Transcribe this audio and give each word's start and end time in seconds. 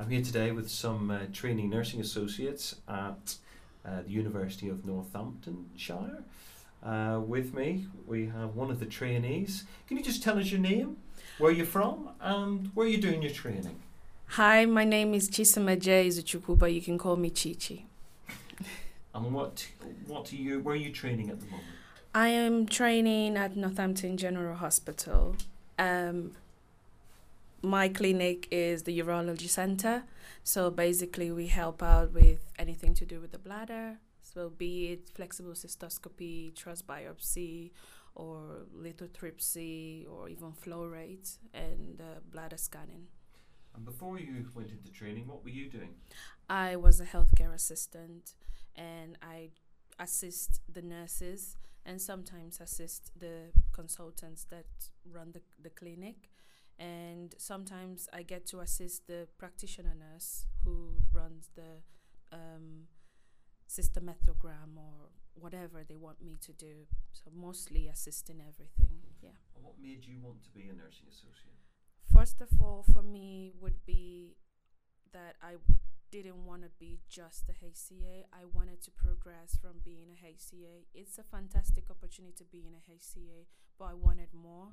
I'm 0.00 0.08
here 0.08 0.22
today 0.22 0.50
with 0.50 0.70
some 0.70 1.10
uh, 1.10 1.18
trainee 1.30 1.66
nursing 1.66 2.00
associates 2.00 2.76
at 2.88 3.34
uh, 3.84 4.00
the 4.00 4.08
University 4.08 4.70
of 4.70 4.86
Northamptonshire. 4.86 6.24
Uh, 6.82 7.20
with 7.22 7.52
me, 7.52 7.84
we 8.06 8.24
have 8.28 8.56
one 8.56 8.70
of 8.70 8.80
the 8.80 8.86
trainees. 8.86 9.64
Can 9.86 9.98
you 9.98 10.02
just 10.02 10.22
tell 10.22 10.38
us 10.38 10.50
your 10.50 10.58
name, 10.58 10.96
where 11.36 11.52
you're 11.52 11.66
from, 11.66 12.08
and 12.18 12.70
where 12.72 12.86
you're 12.86 12.98
doing 12.98 13.20
your 13.20 13.30
training? 13.30 13.76
Hi, 14.28 14.64
my 14.64 14.86
name 14.86 15.12
is 15.12 15.28
Chisama 15.28 15.78
J. 15.78 16.08
Izuchukwu, 16.08 16.58
but 16.58 16.72
you 16.72 16.80
can 16.80 16.96
call 16.96 17.16
me 17.16 17.28
Chichi. 17.28 17.84
And 19.14 19.34
what 19.34 19.66
what 20.06 20.32
are 20.32 20.36
you 20.36 20.60
where 20.60 20.76
are 20.76 20.78
you 20.78 20.92
training 20.92 21.28
at 21.28 21.40
the 21.40 21.46
moment? 21.46 21.68
I 22.14 22.28
am 22.28 22.64
training 22.64 23.36
at 23.36 23.54
Northampton 23.54 24.16
General 24.16 24.56
Hospital. 24.56 25.36
Um, 25.78 26.36
my 27.62 27.88
clinic 27.88 28.48
is 28.50 28.84
the 28.84 28.98
urology 29.00 29.48
center. 29.48 30.04
So 30.42 30.70
basically, 30.70 31.30
we 31.30 31.48
help 31.48 31.82
out 31.82 32.12
with 32.12 32.52
anything 32.58 32.94
to 32.94 33.06
do 33.06 33.20
with 33.20 33.32
the 33.32 33.38
bladder. 33.38 33.98
So, 34.22 34.50
be 34.50 34.92
it 34.92 35.10
flexible 35.14 35.52
cystoscopy, 35.52 36.54
trus 36.54 36.82
biopsy, 36.82 37.72
or 38.14 38.66
lithotripsy, 38.76 40.06
or 40.10 40.28
even 40.28 40.52
flow 40.52 40.84
rate 40.84 41.30
and 41.52 42.00
uh, 42.00 42.20
bladder 42.30 42.56
scanning. 42.56 43.06
And 43.74 43.84
before 43.84 44.18
you 44.18 44.44
went 44.54 44.70
into 44.70 44.92
training, 44.92 45.26
what 45.26 45.44
were 45.44 45.50
you 45.50 45.68
doing? 45.68 45.94
I 46.48 46.76
was 46.76 47.00
a 47.00 47.04
healthcare 47.04 47.54
assistant 47.54 48.34
and 48.76 49.16
I 49.22 49.50
assist 49.98 50.60
the 50.72 50.82
nurses 50.82 51.56
and 51.86 52.00
sometimes 52.00 52.60
assist 52.60 53.12
the 53.18 53.52
consultants 53.72 54.44
that 54.50 54.66
run 55.10 55.32
the, 55.32 55.40
the 55.62 55.70
clinic 55.70 56.29
and 56.80 57.34
sometimes 57.36 58.08
I 58.10 58.22
get 58.22 58.46
to 58.46 58.60
assist 58.60 59.06
the 59.06 59.28
practitioner 59.38 59.94
nurse 59.94 60.46
who 60.64 60.94
runs 61.12 61.50
the 61.54 61.82
um, 62.32 62.88
cystometrogram 63.68 64.78
or 64.78 65.10
whatever 65.34 65.84
they 65.86 65.96
want 65.96 66.24
me 66.24 66.38
to 66.40 66.52
do. 66.52 66.86
So 67.12 67.30
mostly 67.36 67.86
assisting 67.86 68.40
everything. 68.40 68.96
Yeah. 69.22 69.36
And 69.54 69.62
what 69.62 69.74
made 69.78 70.06
you 70.06 70.20
want 70.22 70.42
to 70.44 70.50
be 70.50 70.62
a 70.62 70.72
nursing 70.72 71.06
associate? 71.10 71.60
First 72.10 72.40
of 72.40 72.48
all, 72.58 72.84
for 72.92 73.02
me 73.02 73.52
would 73.60 73.84
be 73.84 74.36
that 75.12 75.36
I 75.42 75.56
didn't 76.10 76.46
want 76.46 76.62
to 76.62 76.70
be 76.80 77.00
just 77.08 77.44
a 77.50 77.52
HCA. 77.52 78.24
I 78.32 78.44
wanted 78.52 78.82
to 78.82 78.90
progress 78.90 79.58
from 79.60 79.82
being 79.84 80.16
a 80.16 80.26
HCA. 80.26 80.86
It's 80.94 81.18
a 81.18 81.22
fantastic 81.22 81.90
opportunity 81.90 82.34
to 82.38 82.44
be 82.44 82.64
in 82.66 82.72
a 82.74 82.92
HCA, 82.92 83.46
but 83.78 83.84
I 83.84 83.94
wanted 83.94 84.28
more 84.32 84.68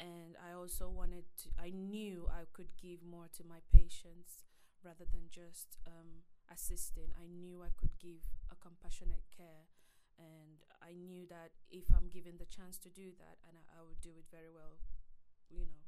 and 0.00 0.34
I 0.40 0.56
also 0.56 0.88
wanted 0.88 1.28
to 1.44 1.52
I 1.60 1.70
knew 1.70 2.26
I 2.32 2.48
could 2.52 2.72
give 2.80 3.04
more 3.04 3.28
to 3.36 3.44
my 3.44 3.60
patients 3.68 4.48
rather 4.80 5.04
than 5.04 5.28
just 5.28 5.76
um, 5.86 6.24
assisting. 6.48 7.12
I 7.20 7.28
knew 7.28 7.60
I 7.60 7.70
could 7.76 7.92
give 8.00 8.24
a 8.48 8.56
compassionate 8.56 9.28
care 9.28 9.68
and 10.16 10.64
I 10.80 10.96
knew 10.96 11.28
that 11.28 11.52
if 11.68 11.92
I'm 11.92 12.08
given 12.08 12.40
the 12.40 12.48
chance 12.48 12.80
to 12.84 12.90
do 12.90 13.12
that 13.20 13.36
and 13.44 13.60
I, 13.60 13.64
I 13.76 13.80
would 13.84 14.00
do 14.00 14.16
it 14.16 14.24
very 14.32 14.48
well, 14.48 14.80
you 15.52 15.68
know. 15.68 15.84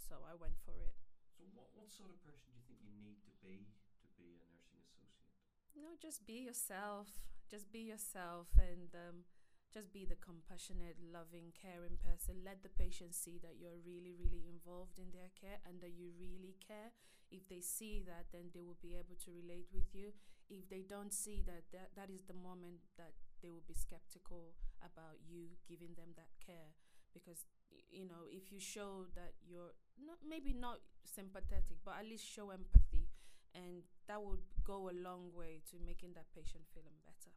So 0.00 0.24
I 0.24 0.34
went 0.34 0.56
for 0.64 0.74
it. 0.80 0.96
So 1.36 1.44
what 1.52 1.68
what 1.76 1.92
sort 1.92 2.10
of 2.10 2.18
person 2.24 2.50
do 2.64 2.72
you 2.72 2.80
think 2.80 2.80
you 2.88 2.96
need 3.04 3.20
to 3.28 3.32
be 3.44 3.68
to 4.02 4.08
be 4.16 4.40
a 4.40 4.46
nursing 4.50 4.80
associate? 4.88 5.36
No, 5.76 5.94
just 6.00 6.24
be 6.26 6.40
yourself. 6.48 7.20
Just 7.50 7.70
be 7.72 7.82
yourself 7.82 8.46
and 8.58 8.94
um, 8.94 9.26
just 9.70 9.94
be 9.94 10.02
the 10.02 10.18
compassionate, 10.18 10.98
loving, 10.98 11.54
caring 11.54 11.94
person. 12.02 12.42
Let 12.42 12.66
the 12.66 12.74
patient 12.74 13.14
see 13.14 13.38
that 13.46 13.62
you're 13.62 13.78
really, 13.86 14.18
really 14.18 14.50
involved 14.50 14.98
in 14.98 15.14
their 15.14 15.30
care 15.38 15.62
and 15.62 15.78
that 15.80 15.94
you 15.94 16.10
really 16.18 16.58
care. 16.58 16.90
If 17.30 17.46
they 17.46 17.62
see 17.62 18.02
that, 18.10 18.34
then 18.34 18.50
they 18.50 18.60
will 18.60 18.78
be 18.82 18.98
able 18.98 19.14
to 19.22 19.30
relate 19.30 19.70
with 19.70 19.94
you. 19.94 20.10
If 20.50 20.66
they 20.66 20.82
don't 20.82 21.14
see 21.14 21.46
that, 21.46 21.70
that, 21.70 21.94
that 21.94 22.10
is 22.10 22.26
the 22.26 22.34
moment 22.34 22.82
that 22.98 23.14
they 23.38 23.54
will 23.54 23.62
be 23.70 23.78
skeptical 23.78 24.58
about 24.82 25.22
you 25.22 25.54
giving 25.70 25.94
them 25.94 26.18
that 26.18 26.34
care. 26.42 26.74
Because, 27.14 27.46
you 27.90 28.06
know, 28.06 28.26
if 28.26 28.50
you 28.50 28.58
show 28.58 29.06
that 29.14 29.38
you're 29.46 29.74
not, 29.94 30.18
maybe 30.26 30.50
not 30.50 30.82
sympathetic, 31.06 31.78
but 31.86 31.94
at 31.98 32.06
least 32.06 32.26
show 32.26 32.50
empathy, 32.50 33.06
and 33.54 33.86
that 34.06 34.22
would 34.22 34.42
go 34.66 34.90
a 34.90 34.94
long 34.94 35.30
way 35.34 35.62
to 35.70 35.78
making 35.78 36.14
that 36.14 36.26
patient 36.34 36.66
feeling 36.74 36.98
better. 37.06 37.34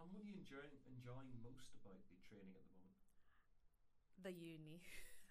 And 0.00 0.08
what 0.12 0.22
are 0.22 0.24
you 0.24 0.36
enjoying 0.38 0.72
enjoying 0.88 1.32
most 1.42 1.74
about 1.76 2.00
the 2.08 2.16
training 2.24 2.54
at 2.56 2.64
the 2.64 2.74
moment? 2.80 2.96
The 4.22 4.32
uni. 4.32 4.80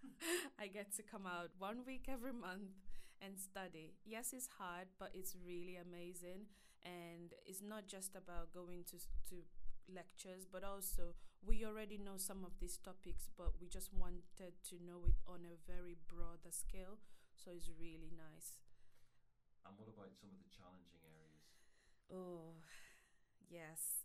I 0.59 0.68
get 0.68 0.96
to 0.96 1.03
come 1.03 1.26
out 1.26 1.52
one 1.58 1.84
week 1.86 2.06
every 2.08 2.34
month 2.34 2.72
and 3.22 3.38
study. 3.40 3.94
Yes, 4.06 4.34
it's 4.34 4.48
hard, 4.59 4.88
but 5.00 5.12
it's 5.14 5.36
really 5.46 5.76
amazing. 5.78 6.48
And 6.84 7.34
it's 7.46 7.62
not 7.62 7.88
just 7.88 8.16
about 8.16 8.53
going 8.53 8.86
to 8.92 8.98
to 9.31 9.44
lectures, 9.90 10.46
but 10.52 10.64
also 10.64 11.14
we 11.46 11.66
already 11.66 11.97
know 11.97 12.18
some 12.18 12.44
of 12.46 12.58
these 12.59 12.78
topics, 12.78 13.30
but 13.38 13.53
we 13.59 13.68
just 13.68 13.94
wanted 13.94 14.53
to 14.70 14.76
know 14.86 15.06
it 15.06 15.18
on 15.28 15.46
a 15.46 15.58
very 15.70 15.97
broader 16.08 16.52
scale. 16.52 16.97
So 17.36 17.52
it's 17.53 17.70
really 17.80 18.12
nice. 18.16 18.62
And 19.68 19.76
what 19.78 19.90
about 19.90 20.16
some 20.16 20.32
of 20.32 20.40
the 20.40 20.47
challenging 20.47 21.02
areas? 21.03 21.44
Oh, 22.12 22.56
yes 23.50 24.04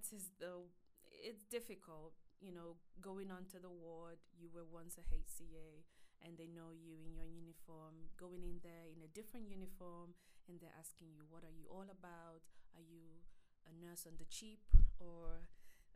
that 0.00 0.16
is 0.16 0.32
the 0.40 0.64
it's 1.12 1.44
difficult 1.44 2.16
you 2.40 2.48
know 2.48 2.80
going 3.04 3.28
onto 3.28 3.60
the 3.60 3.68
ward. 3.68 4.16
You 4.32 4.48
were 4.48 4.64
once 4.64 4.96
a 4.96 5.04
hca 5.04 5.84
and 6.24 6.40
they 6.40 6.48
know 6.48 6.72
you 6.72 6.96
in 7.04 7.12
your 7.12 7.28
uniform 7.28 8.08
going 8.16 8.40
in 8.44 8.64
there 8.64 8.88
in 8.88 9.04
a 9.04 9.10
different 9.12 9.48
uniform 9.48 10.16
and 10.48 10.56
they're 10.56 10.72
asking 10.80 11.12
you 11.12 11.28
what 11.28 11.44
are 11.44 11.52
you 11.52 11.68
all 11.68 11.84
about? 11.92 12.40
Are 12.72 12.84
you 12.84 13.20
a 13.68 13.72
nurse 13.76 14.08
on 14.08 14.16
the 14.16 14.28
cheap 14.32 14.64
or 14.96 15.44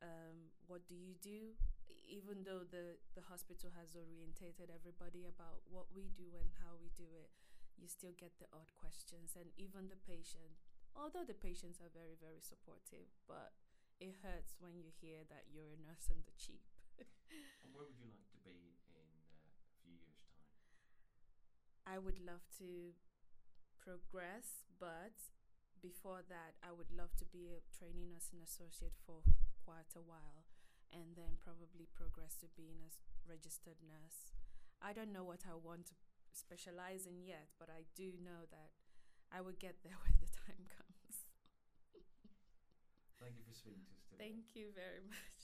um, 0.04 0.52
what 0.68 0.84
do 0.84 0.92
you 0.92 1.16
do? 1.24 1.56
Even 2.04 2.44
though 2.44 2.68
the, 2.68 3.00
the 3.16 3.24
hospital 3.24 3.72
has 3.72 3.96
orientated 3.96 4.68
everybody 4.68 5.24
about 5.24 5.64
what 5.72 5.88
we 5.96 6.12
do 6.12 6.36
and 6.36 6.52
how 6.60 6.76
we 6.76 6.92
do 6.92 7.08
it 7.16 7.32
you 7.80 7.88
still 7.88 8.12
get 8.20 8.36
the 8.36 8.46
odd 8.52 8.68
questions 8.76 9.32
and 9.34 9.48
even 9.56 9.88
the 9.88 9.98
patient 10.04 10.60
although 10.94 11.26
the 11.26 11.34
patients 11.34 11.82
are 11.82 11.90
very, 11.90 12.14
very 12.18 12.38
supportive, 12.38 13.10
but 13.26 13.52
it 14.00 14.14
hurts 14.22 14.56
when 14.58 14.76
you 14.78 14.90
hear 15.00 15.22
that 15.30 15.50
you're 15.50 15.72
a 15.74 15.80
nurse 15.80 16.10
on 16.10 16.22
the 16.26 16.34
cheap. 16.38 16.62
and 16.98 17.70
where 17.72 17.84
would 17.86 17.98
you 17.98 18.08
like 18.10 18.26
to 18.30 18.38
be 18.42 18.54
in 18.54 18.98
uh, 18.98 19.00
a 19.00 19.74
few 19.82 19.94
years' 19.94 20.20
time? 20.22 20.42
I 21.86 21.98
would 21.98 22.18
love 22.18 22.44
to 22.58 22.96
progress, 23.80 24.64
but 24.80 25.30
before 25.82 26.24
that, 26.32 26.56
I 26.64 26.72
would 26.72 26.90
love 26.90 27.12
to 27.20 27.26
be 27.28 27.52
a 27.52 27.60
training 27.68 28.08
nursing 28.08 28.40
associate 28.40 28.96
for 29.04 29.20
quite 29.64 29.92
a 29.96 30.00
while 30.04 30.48
and 30.92 31.16
then 31.16 31.36
probably 31.42 31.90
progress 31.92 32.38
to 32.40 32.46
being 32.56 32.80
a 32.80 32.90
registered 33.28 33.82
nurse. 33.84 34.32
I 34.80 34.92
don't 34.92 35.12
know 35.12 35.24
what 35.24 35.44
I 35.48 35.54
want 35.56 35.86
to 35.92 35.94
specialize 36.32 37.06
in 37.06 37.20
yet, 37.20 37.48
but 37.58 37.68
I 37.68 37.84
do 37.96 38.14
know 38.22 38.46
that 38.50 38.70
I 39.32 39.40
will 39.40 39.56
get 39.58 39.82
there 39.82 39.98
when 40.04 40.14
the 40.20 40.30
time 40.30 40.64
comes. 40.70 40.93
Thank 43.24 43.38
you 43.40 43.44
for 43.48 43.56
speaking 43.56 43.80
to 43.88 43.92
us 43.96 44.04
today. 44.12 44.28
Thank 44.28 44.52
you 44.52 44.68
very 44.76 45.00
much. 45.08 45.43